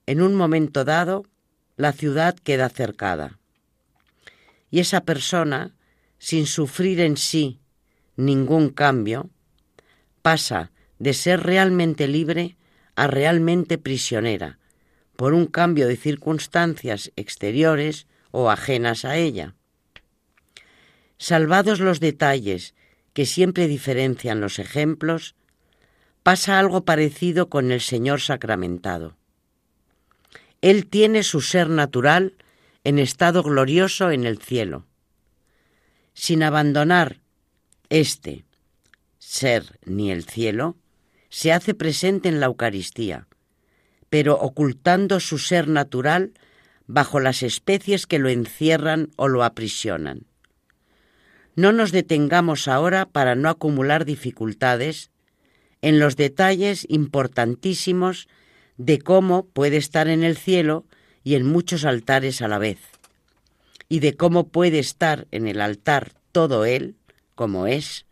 [0.04, 1.24] En un momento dado,
[1.78, 3.38] la ciudad queda cercada
[4.70, 5.74] y esa persona,
[6.18, 7.60] sin sufrir en sí
[8.16, 9.30] ningún cambio,
[10.20, 10.70] pasa
[11.00, 12.56] de ser realmente libre
[12.94, 14.58] a realmente prisionera,
[15.16, 19.54] por un cambio de circunstancias exteriores o ajenas a ella.
[21.18, 22.74] Salvados los detalles
[23.14, 25.34] que siempre diferencian los ejemplos,
[26.22, 29.16] pasa algo parecido con el Señor sacramentado.
[30.60, 32.34] Él tiene su ser natural
[32.84, 34.84] en estado glorioso en el cielo.
[36.12, 37.20] Sin abandonar
[37.88, 38.44] este
[39.18, 40.76] ser ni el cielo,
[41.30, 43.26] se hace presente en la Eucaristía,
[44.10, 46.32] pero ocultando su ser natural
[46.86, 50.26] bajo las especies que lo encierran o lo aprisionan.
[51.54, 55.10] No nos detengamos ahora para no acumular dificultades
[55.82, 58.28] en los detalles importantísimos
[58.76, 60.84] de cómo puede estar en el cielo
[61.22, 62.78] y en muchos altares a la vez,
[63.88, 66.96] y de cómo puede estar en el altar todo él,
[67.34, 68.06] como es,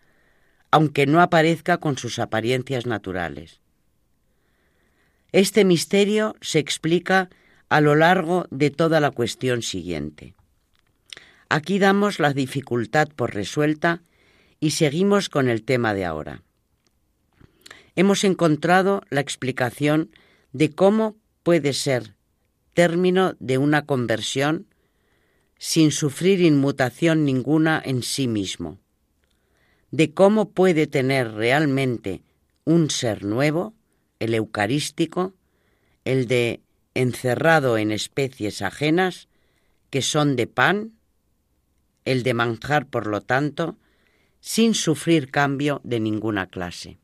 [0.70, 3.60] aunque no aparezca con sus apariencias naturales.
[5.32, 7.30] Este misterio se explica
[7.68, 10.34] a lo largo de toda la cuestión siguiente.
[11.48, 14.02] Aquí damos la dificultad por resuelta
[14.60, 16.42] y seguimos con el tema de ahora.
[17.96, 20.10] Hemos encontrado la explicación
[20.52, 22.14] de cómo puede ser
[22.74, 24.66] término de una conversión
[25.58, 28.78] sin sufrir inmutación ninguna en sí mismo,
[29.91, 32.22] de cómo puede tener realmente
[32.64, 33.74] un ser nuevo,
[34.18, 35.34] el eucarístico,
[36.05, 36.61] el de
[36.95, 39.28] encerrado en especies ajenas
[39.91, 40.93] que son de pan,
[42.05, 43.76] el de manjar, por lo tanto,
[44.41, 46.99] sin sufrir cambio de ninguna clase.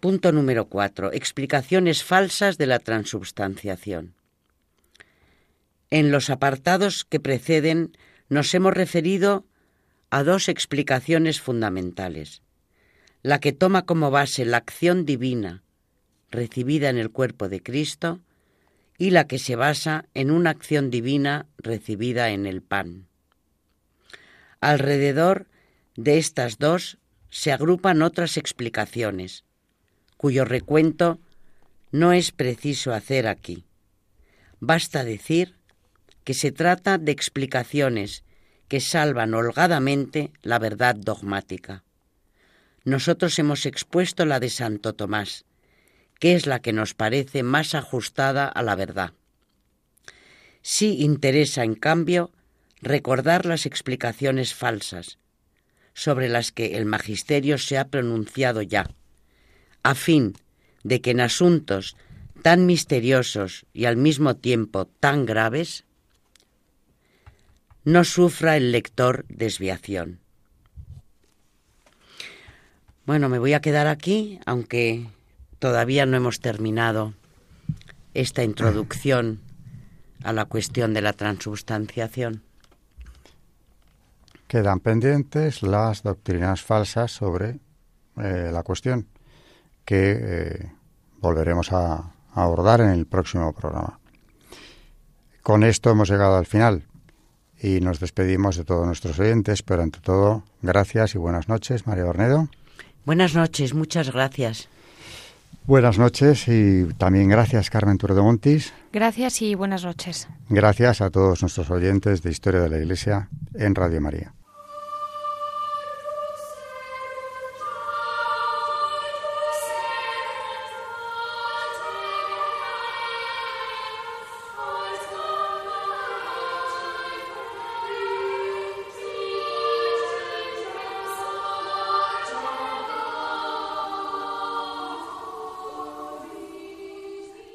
[0.00, 1.12] Punto número cuatro.
[1.12, 4.14] Explicaciones falsas de la transubstanciación.
[5.90, 7.96] En los apartados que preceden
[8.28, 9.44] nos hemos referido
[10.10, 12.42] a dos explicaciones fundamentales.
[13.22, 15.62] La que toma como base la acción divina
[16.30, 18.20] recibida en el cuerpo de Cristo
[18.98, 23.06] y la que se basa en una acción divina recibida en el pan.
[24.60, 25.46] Alrededor
[25.96, 26.98] de estas dos
[27.30, 29.44] se agrupan otras explicaciones,
[30.16, 31.18] cuyo recuento
[31.92, 33.64] no es preciso hacer aquí.
[34.60, 35.54] Basta decir
[36.24, 38.24] que se trata de explicaciones
[38.68, 41.82] que salvan holgadamente la verdad dogmática.
[42.84, 45.44] Nosotros hemos expuesto la de Santo Tomás,
[46.18, 49.12] que es la que nos parece más ajustada a la verdad.
[50.62, 52.30] Sí interesa, en cambio,
[52.80, 55.18] recordar las explicaciones falsas,
[55.94, 58.90] sobre las que el magisterio se ha pronunciado ya,
[59.82, 60.34] a fin
[60.84, 61.96] de que en asuntos
[62.42, 65.84] tan misteriosos y al mismo tiempo tan graves,
[67.88, 70.20] no sufra el lector desviación.
[73.06, 75.08] Bueno, me voy a quedar aquí, aunque
[75.58, 77.14] todavía no hemos terminado
[78.12, 79.40] esta introducción
[80.22, 82.42] a la cuestión de la transubstanciación.
[84.48, 87.58] Quedan pendientes las doctrinas falsas sobre
[88.18, 89.08] eh, la cuestión
[89.86, 90.72] que eh,
[91.20, 93.98] volveremos a abordar en el próximo programa.
[95.42, 96.84] Con esto hemos llegado al final
[97.62, 102.06] y nos despedimos de todos nuestros oyentes, pero ante todo, gracias y buenas noches, María
[102.06, 102.48] Ornedo.
[103.04, 104.68] Buenas noches, muchas gracias.
[105.66, 108.72] Buenas noches y también gracias, Carmen Turdo Montis.
[108.92, 110.28] Gracias y buenas noches.
[110.48, 114.32] Gracias a todos nuestros oyentes de Historia de la Iglesia en Radio María.